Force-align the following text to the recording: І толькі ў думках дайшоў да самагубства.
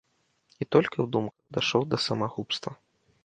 І 0.63 0.67
толькі 0.75 0.91
ў 1.01 1.07
думках 1.17 1.43
дайшоў 1.57 1.85
да 1.91 1.97
самагубства. 2.09 2.71